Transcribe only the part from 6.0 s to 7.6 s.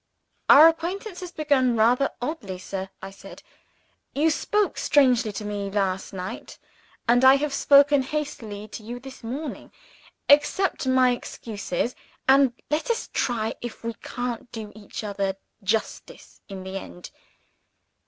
night; and I have